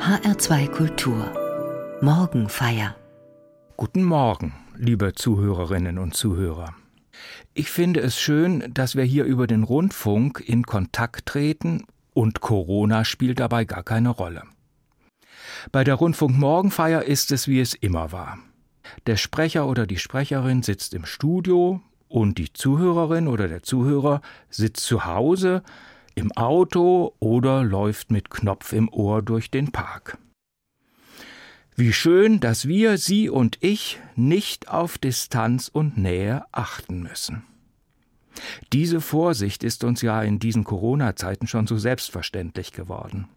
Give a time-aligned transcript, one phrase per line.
[0.00, 2.96] HR2 Kultur Morgenfeier
[3.76, 6.74] Guten Morgen, liebe Zuhörerinnen und Zuhörer.
[7.52, 11.84] Ich finde es schön, dass wir hier über den Rundfunk in Kontakt treten
[12.14, 14.44] und Corona spielt dabei gar keine Rolle.
[15.70, 18.38] Bei der Rundfunkmorgenfeier ist es, wie es immer war.
[19.06, 24.82] Der Sprecher oder die Sprecherin sitzt im Studio und die Zuhörerin oder der Zuhörer sitzt
[24.84, 25.62] zu Hause,
[26.14, 30.18] im Auto oder läuft mit Knopf im Ohr durch den Park.
[31.76, 37.44] Wie schön, dass wir, Sie und ich, nicht auf Distanz und Nähe achten müssen.
[38.72, 43.28] Diese Vorsicht ist uns ja in diesen Corona-Zeiten schon so selbstverständlich geworden.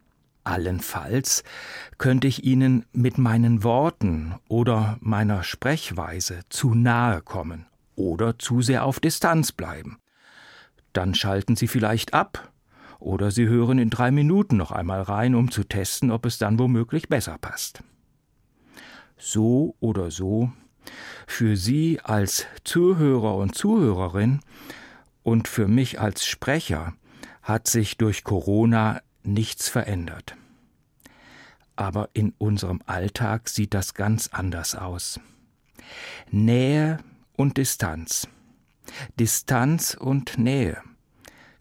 [0.44, 1.44] Allenfalls
[1.98, 8.84] könnte ich Ihnen mit meinen Worten oder meiner Sprechweise zu nahe kommen oder zu sehr
[8.84, 10.00] auf Distanz bleiben.
[10.92, 12.53] Dann schalten Sie vielleicht ab
[13.04, 16.58] oder Sie hören in drei Minuten noch einmal rein, um zu testen, ob es dann
[16.58, 17.84] womöglich besser passt.
[19.18, 20.52] So oder so,
[21.28, 24.40] für Sie als Zuhörer und Zuhörerin
[25.22, 26.94] und für mich als Sprecher
[27.42, 30.36] hat sich durch Corona nichts verändert.
[31.76, 35.20] Aber in unserem Alltag sieht das ganz anders aus.
[36.32, 37.00] Nähe
[37.36, 38.28] und Distanz.
[39.18, 40.82] Distanz und Nähe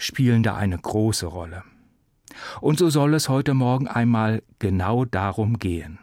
[0.03, 1.63] spielen da eine große Rolle.
[2.61, 5.99] Und so soll es heute Morgen einmal genau darum gehen.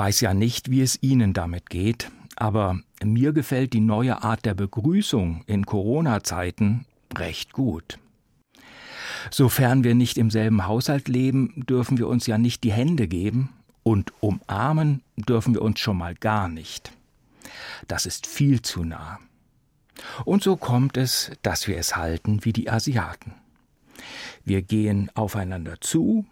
[0.00, 4.54] Weiß ja nicht, wie es Ihnen damit geht, aber mir gefällt die neue Art der
[4.54, 7.98] Begrüßung in Corona-Zeiten recht gut.
[9.30, 13.50] Sofern wir nicht im selben Haushalt leben, dürfen wir uns ja nicht die Hände geben
[13.82, 16.92] und umarmen dürfen wir uns schon mal gar nicht.
[17.86, 19.18] Das ist viel zu nah.
[20.24, 23.34] Und so kommt es, dass wir es halten wie die Asiaten.
[24.46, 26.24] Wir gehen aufeinander zu,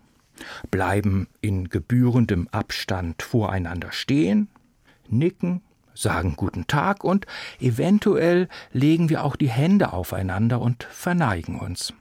[0.70, 4.48] bleiben in gebührendem Abstand voreinander stehen,
[5.08, 5.62] nicken,
[5.94, 7.26] sagen guten Tag und
[7.60, 11.92] eventuell legen wir auch die Hände aufeinander und verneigen uns.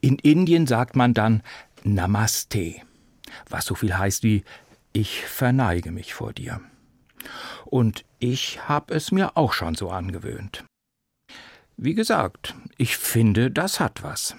[0.00, 1.42] In Indien sagt man dann
[1.84, 2.76] Namaste,
[3.48, 4.44] was so viel heißt wie
[4.92, 6.60] ich verneige mich vor dir.
[7.64, 10.64] Und ich hab es mir auch schon so angewöhnt.
[11.76, 14.34] Wie gesagt, ich finde, das hat was.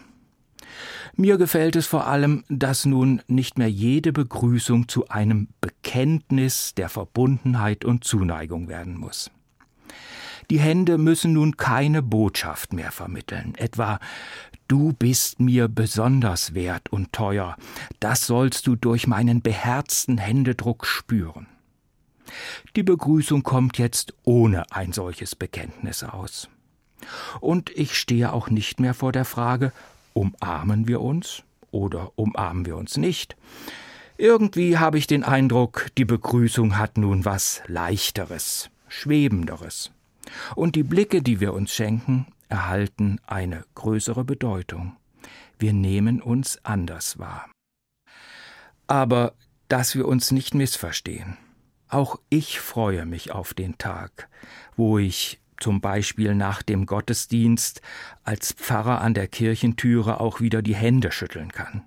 [1.20, 6.88] Mir gefällt es vor allem, dass nun nicht mehr jede Begrüßung zu einem Bekenntnis der
[6.88, 9.30] Verbundenheit und Zuneigung werden muss.
[10.50, 14.00] Die Hände müssen nun keine Botschaft mehr vermitteln, etwa
[14.70, 17.58] Du bist mir besonders wert und teuer,
[18.00, 21.48] das sollst du durch meinen beherzten Händedruck spüren.
[22.78, 26.48] Die Begrüßung kommt jetzt ohne ein solches Bekenntnis aus.
[27.42, 29.74] Und ich stehe auch nicht mehr vor der Frage,
[30.20, 33.38] Umarmen wir uns oder umarmen wir uns nicht?
[34.18, 39.94] Irgendwie habe ich den Eindruck, die Begrüßung hat nun was Leichteres, Schwebenderes.
[40.56, 44.98] Und die Blicke, die wir uns schenken, erhalten eine größere Bedeutung.
[45.58, 47.50] Wir nehmen uns anders wahr.
[48.88, 49.36] Aber
[49.70, 51.38] dass wir uns nicht missverstehen.
[51.88, 54.28] Auch ich freue mich auf den Tag,
[54.76, 57.82] wo ich zum Beispiel nach dem Gottesdienst
[58.24, 61.84] als Pfarrer an der Kirchentüre auch wieder die Hände schütteln kann.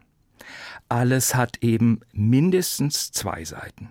[0.88, 3.90] Alles hat eben mindestens zwei Seiten.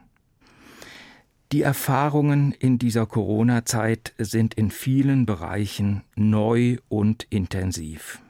[1.52, 8.22] Die Erfahrungen in dieser Corona-Zeit sind in vielen Bereichen neu und intensiv.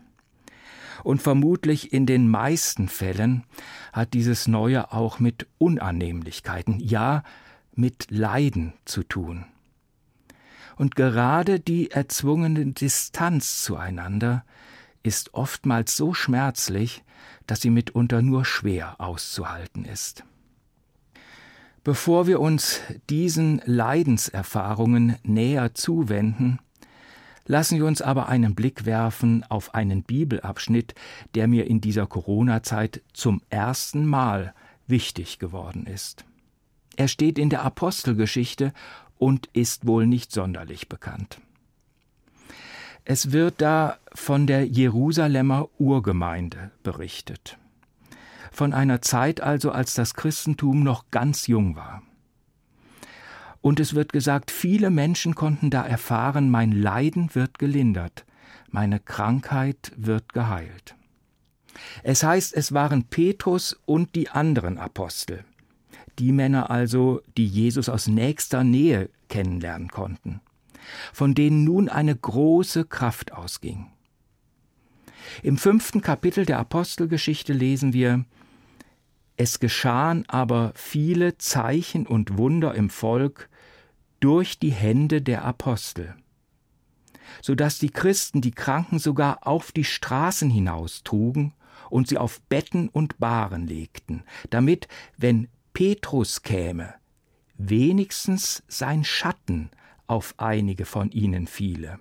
[1.04, 3.44] Und vermutlich in den meisten Fällen
[3.94, 7.24] hat dieses Neue auch mit Unannehmlichkeiten, ja
[7.76, 9.46] mit Leiden zu tun.
[10.76, 14.44] Und gerade die erzwungene Distanz zueinander
[15.04, 17.04] ist oftmals so schmerzlich,
[17.48, 20.24] dass sie mitunter nur schwer auszuhalten ist.
[21.84, 22.80] Bevor wir uns
[23.10, 26.60] diesen Leidenserfahrungen näher zuwenden,
[27.46, 30.94] lassen wir uns aber einen Blick werfen auf einen Bibelabschnitt,
[31.34, 34.54] der mir in dieser Corona-Zeit zum ersten Mal
[34.88, 36.24] wichtig geworden ist.
[36.98, 38.74] Er steht in der Apostelgeschichte
[39.22, 41.40] und ist wohl nicht sonderlich bekannt.
[43.06, 47.58] Es wird da von der Jerusalemer Urgemeinde berichtet
[48.52, 52.04] von einer Zeit also, als das Christentum noch ganz jung war.
[53.62, 58.26] Und es wird gesagt, viele Menschen konnten da erfahren, mein Leiden wird gelindert,
[58.70, 60.96] meine Krankheit wird geheilt.
[62.04, 65.46] Es heißt, es waren Petrus und die anderen Apostel,
[66.20, 70.42] die Männer also, die Jesus aus nächster Nähe kennenlernen konnten,
[71.14, 73.88] von denen nun eine große Kraft ausging.
[75.44, 78.26] Im fünften Kapitel der Apostelgeschichte lesen wir,
[79.38, 83.50] es geschahen aber viele Zeichen und Wunder im Volk
[84.20, 86.16] durch die Hände der Apostel,
[87.42, 91.54] so dass die Christen die Kranken sogar auf die Straßen hinaus trugen
[91.90, 94.88] und sie auf Betten und Bahren legten, damit,
[95.18, 96.94] wenn Petrus käme,
[97.58, 99.70] wenigstens sein Schatten
[100.08, 102.00] auf einige von ihnen fiele.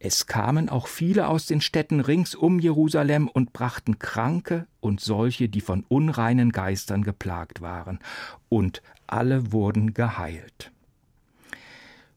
[0.00, 5.48] Es kamen auch viele aus den Städten rings um Jerusalem und brachten Kranke und solche,
[5.48, 8.00] die von unreinen Geistern geplagt waren,
[8.50, 10.72] und alle wurden geheilt.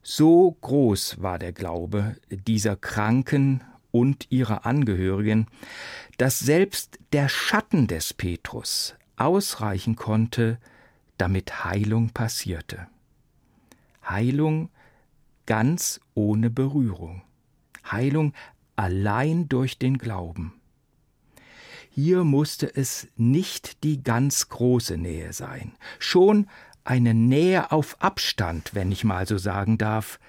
[0.02, 5.48] So groß war der Glaube dieser Kranken und ihrer Angehörigen,
[6.18, 10.60] dass selbst der Schatten des Petrus ausreichen konnte,
[11.18, 12.88] damit Heilung passierte.
[14.08, 14.70] Heilung
[15.46, 17.24] ganz ohne Berührung.
[17.92, 18.34] Heilung
[18.76, 20.54] allein durch den Glauben.
[21.90, 26.48] Hier musste es nicht die ganz große Nähe sein, schon
[26.84, 30.20] eine Nähe auf Abstand, wenn ich mal so sagen darf,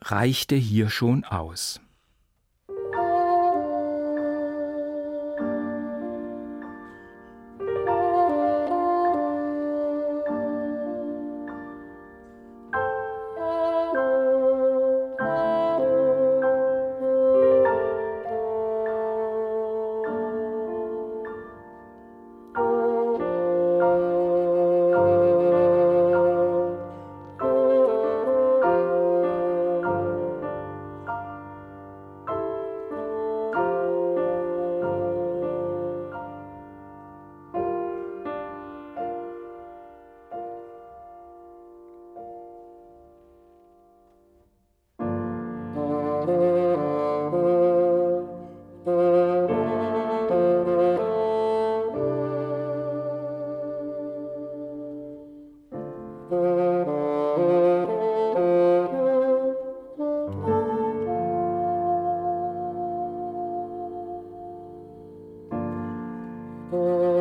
[0.00, 1.80] reichte hier schon aus.
[66.76, 67.13] Oh.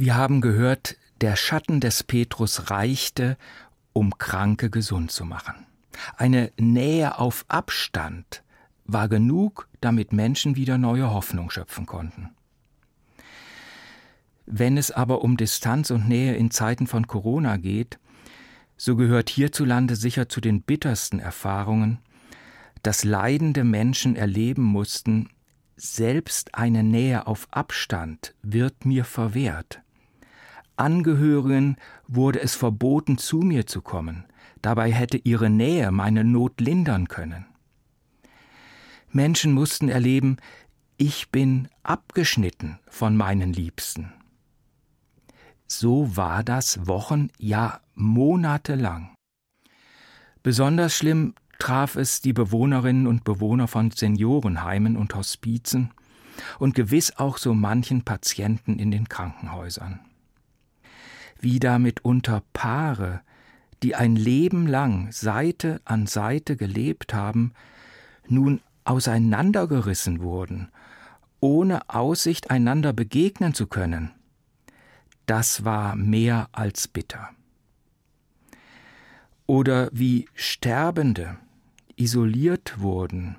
[0.00, 3.36] Wir haben gehört, der Schatten des Petrus reichte,
[3.92, 5.66] um Kranke gesund zu machen.
[6.16, 8.42] Eine Nähe auf Abstand
[8.86, 12.30] war genug, damit Menschen wieder neue Hoffnung schöpfen konnten.
[14.46, 17.98] Wenn es aber um Distanz und Nähe in Zeiten von Corona geht,
[18.78, 21.98] so gehört hierzulande sicher zu den bittersten Erfahrungen,
[22.82, 25.28] dass leidende Menschen erleben mussten,
[25.76, 29.82] selbst eine Nähe auf Abstand wird mir verwehrt.
[30.80, 31.76] Angehörigen
[32.08, 34.24] wurde es verboten, zu mir zu kommen,
[34.62, 37.44] dabei hätte ihre Nähe meine Not lindern können.
[39.12, 40.38] Menschen mussten erleben,
[40.96, 44.12] ich bin abgeschnitten von meinen Liebsten.
[45.66, 49.14] So war das Wochen, ja Monate lang.
[50.42, 55.90] Besonders schlimm traf es die Bewohnerinnen und Bewohner von Seniorenheimen und Hospizen
[56.58, 60.00] und gewiss auch so manchen Patienten in den Krankenhäusern.
[61.40, 63.22] Wie da mitunter Paare,
[63.82, 67.52] die ein Leben lang Seite an Seite gelebt haben,
[68.28, 70.68] nun auseinandergerissen wurden,
[71.40, 74.10] ohne Aussicht einander begegnen zu können,
[75.24, 77.30] das war mehr als bitter.
[79.46, 81.38] Oder wie Sterbende
[81.96, 83.36] isoliert wurden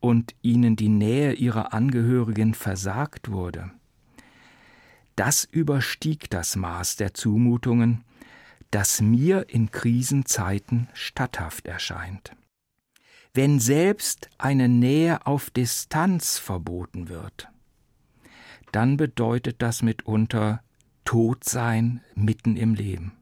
[0.00, 3.70] und ihnen die Nähe ihrer Angehörigen versagt wurde.
[5.16, 8.04] Das überstieg das Maß der Zumutungen,
[8.70, 12.34] das mir in Krisenzeiten statthaft erscheint.
[13.32, 17.48] Wenn selbst eine Nähe auf Distanz verboten wird,
[18.72, 20.62] dann bedeutet das mitunter
[21.04, 23.12] Todsein mitten im Leben.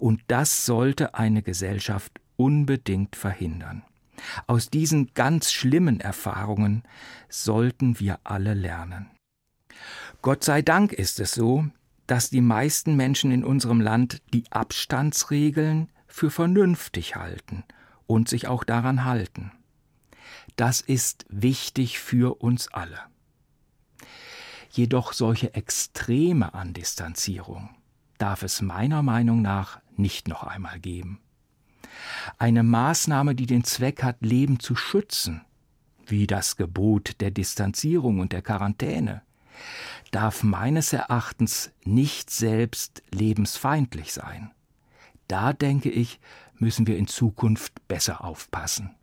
[0.00, 3.84] Und das sollte eine Gesellschaft unbedingt verhindern.
[4.48, 6.82] Aus diesen ganz schlimmen Erfahrungen
[7.28, 9.10] sollten wir alle lernen.
[10.20, 11.66] Gott sei Dank ist es so,
[12.06, 17.64] dass die meisten Menschen in unserem Land die Abstandsregeln für vernünftig halten
[18.06, 19.52] und sich auch daran halten.
[20.56, 22.98] Das ist wichtig für uns alle.
[24.70, 27.70] Jedoch solche Extreme an Distanzierung
[28.18, 31.20] darf es meiner Meinung nach nicht noch einmal geben.
[32.38, 35.42] Eine Maßnahme, die den Zweck hat, Leben zu schützen,
[36.06, 39.22] wie das Gebot der Distanzierung und der Quarantäne,
[40.10, 44.52] darf meines Erachtens nicht selbst lebensfeindlich sein.
[45.26, 46.20] Da denke ich,
[46.56, 48.94] müssen wir in Zukunft besser aufpassen.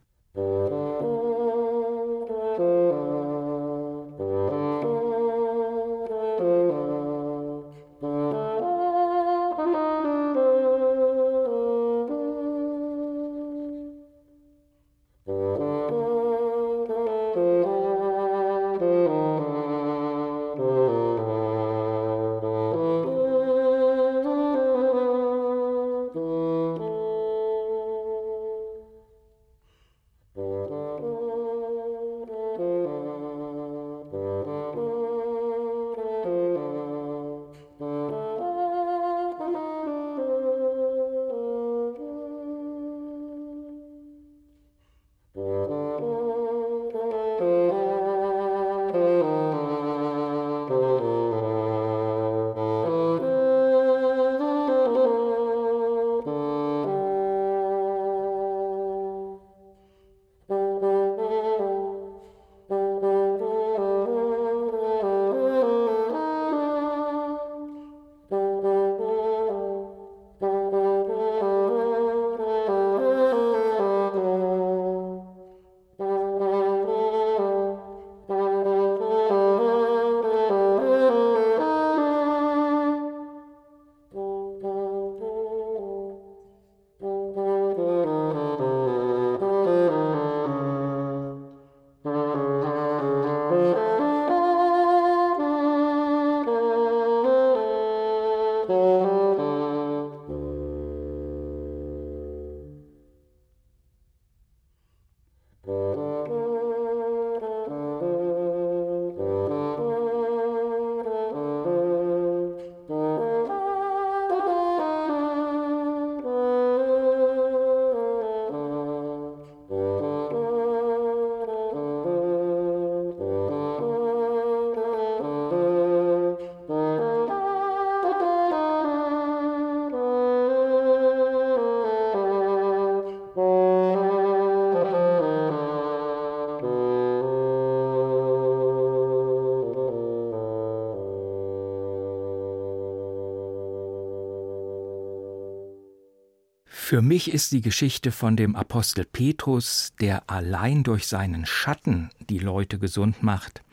[146.95, 152.39] Für mich ist die Geschichte von dem Apostel Petrus, der allein durch seinen Schatten die
[152.39, 153.63] Leute gesund macht,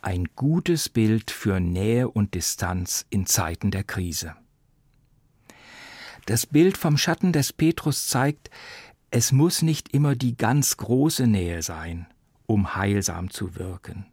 [0.00, 4.36] ein gutes Bild für Nähe und Distanz in Zeiten der Krise.
[6.24, 8.48] Das Bild vom Schatten des Petrus zeigt,
[9.10, 12.06] es muss nicht immer die ganz große Nähe sein,
[12.46, 14.06] um heilsam zu wirken.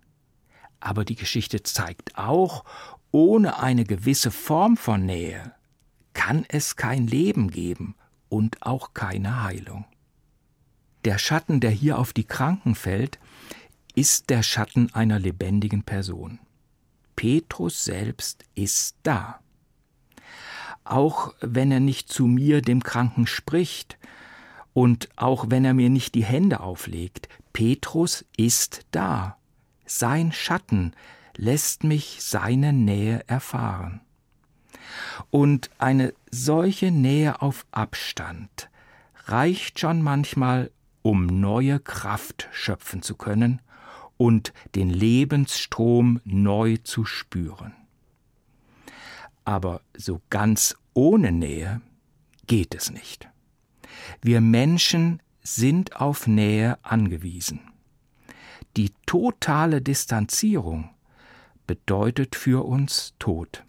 [0.82, 2.66] Aber die Geschichte zeigt auch,
[3.10, 5.54] ohne eine gewisse Form von Nähe
[6.12, 7.96] kann es kein Leben geben
[8.34, 9.86] und auch keine Heilung.
[11.06, 13.20] Der Schatten, der hier auf die Kranken fällt,
[13.94, 16.40] ist der Schatten einer lebendigen Person.
[17.16, 19.40] Petrus selbst ist da.
[20.84, 24.00] Auch wenn er nicht zu mir, dem Kranken, spricht,
[24.74, 29.38] und auch wenn er mir nicht die Hände auflegt, Petrus ist da.
[29.86, 30.94] Sein Schatten
[31.38, 34.02] lässt mich seine Nähe erfahren.
[35.30, 38.70] Und eine solche Nähe auf Abstand
[39.26, 40.72] reicht schon manchmal,
[41.02, 43.62] um neue Kraft schöpfen zu können
[44.18, 47.74] und den Lebensstrom neu zu spüren.
[49.46, 51.82] Aber so ganz ohne Nähe
[52.48, 53.30] geht es nicht.
[54.22, 57.60] Wir Menschen sind auf Nähe angewiesen.
[58.78, 60.90] Die totale Distanzierung
[61.68, 63.66] bedeutet für uns Tod.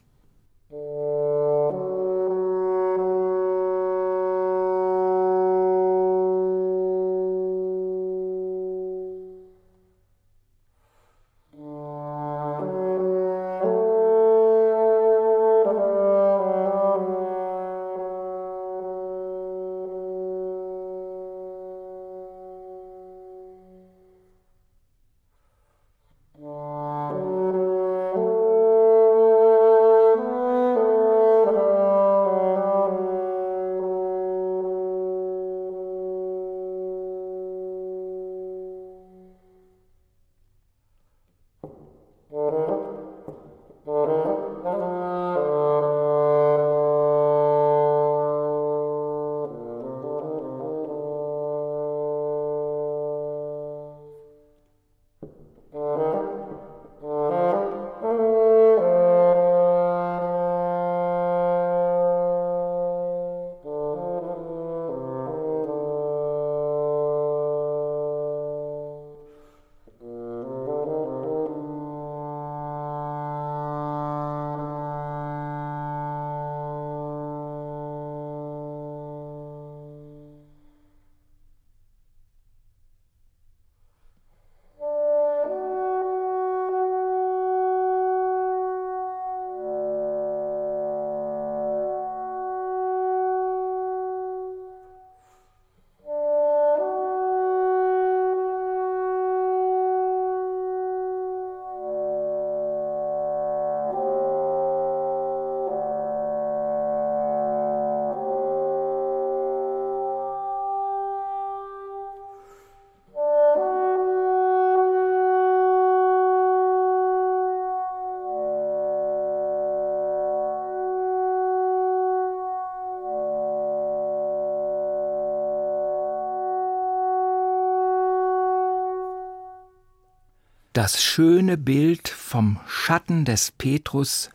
[130.75, 134.31] Das schöne Bild vom Schatten des Petrus,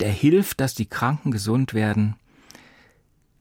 [0.00, 2.16] der hilft, dass die Kranken gesund werden,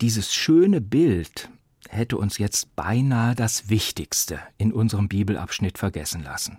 [0.02, 1.50] dieses schöne Bild
[1.88, 6.58] hätte uns jetzt beinahe das Wichtigste in unserem Bibelabschnitt vergessen lassen.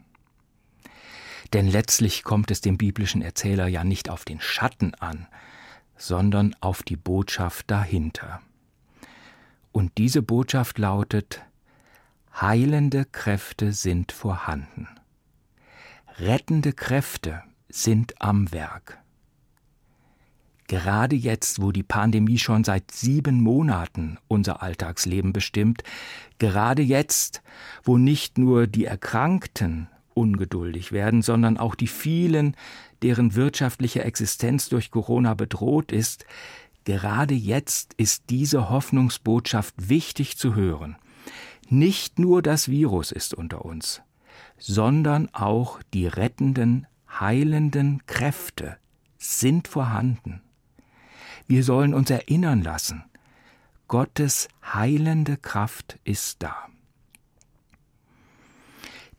[1.52, 5.28] Denn letztlich kommt es dem biblischen Erzähler ja nicht auf den Schatten an,
[5.98, 8.40] sondern auf die Botschaft dahinter.
[9.72, 11.42] Und diese Botschaft lautet,
[12.40, 14.88] heilende Kräfte sind vorhanden
[16.18, 18.98] rettende Kräfte sind am Werk.
[20.68, 25.84] Gerade jetzt, wo die Pandemie schon seit sieben Monaten unser Alltagsleben bestimmt,
[26.38, 27.42] gerade jetzt,
[27.84, 32.56] wo nicht nur die Erkrankten ungeduldig werden, sondern auch die vielen,
[33.02, 36.24] deren wirtschaftliche Existenz durch Corona bedroht ist,
[36.84, 40.96] gerade jetzt ist diese Hoffnungsbotschaft wichtig zu hören.
[41.68, 44.02] Nicht nur das Virus ist unter uns,
[44.58, 48.76] sondern auch die rettenden, heilenden Kräfte
[49.18, 50.42] sind vorhanden.
[51.46, 53.04] Wir sollen uns erinnern lassen,
[53.88, 56.56] Gottes heilende Kraft ist da.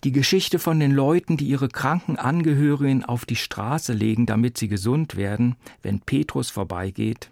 [0.03, 4.67] Die Geschichte von den Leuten, die ihre kranken Angehörigen auf die Straße legen, damit sie
[4.67, 7.31] gesund werden, wenn Petrus vorbeigeht,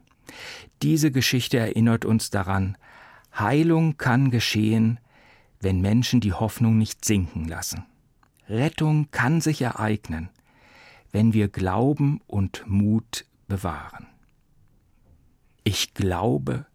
[0.82, 2.78] diese Geschichte erinnert uns daran,
[3.38, 5.00] Heilung kann geschehen,
[5.60, 7.86] wenn Menschen die Hoffnung nicht sinken lassen.
[8.50, 10.30] Rettung kann sich ereignen,
[11.12, 14.08] wenn wir Glauben und Mut bewahren.
[15.64, 16.66] Ich glaube,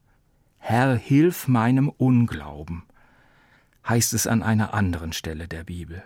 [0.59, 2.83] Herr, hilf meinem Unglauben,
[3.89, 6.03] heißt es an einer anderen Stelle der Bibel.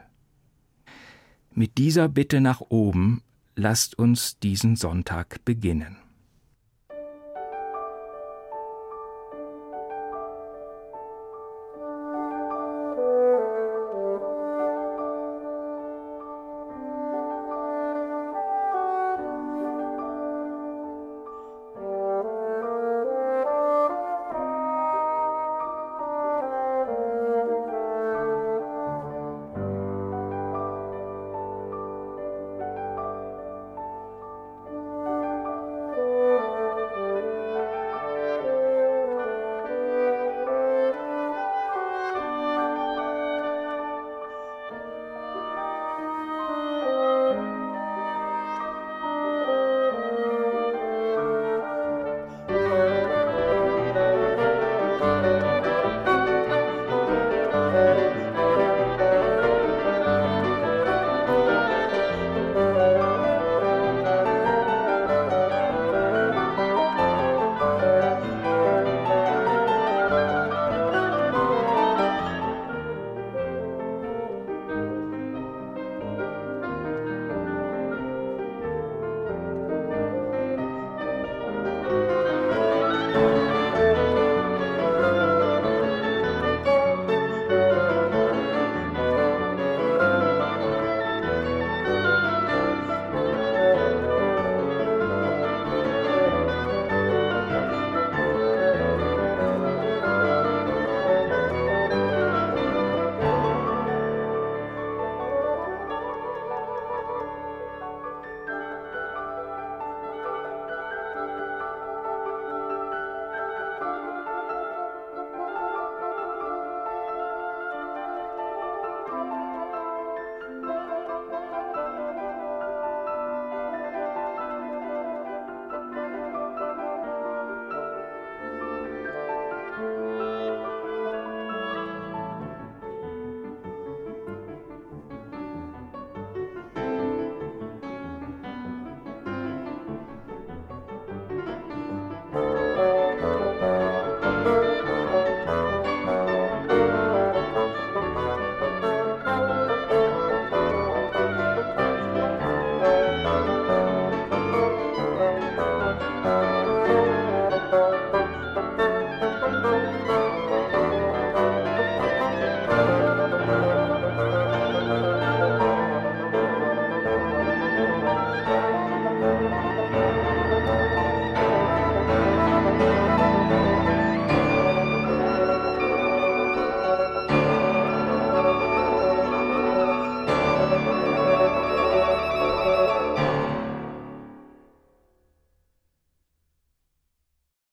[1.50, 3.22] Mit dieser Bitte nach oben
[3.56, 5.96] lasst uns diesen Sonntag beginnen.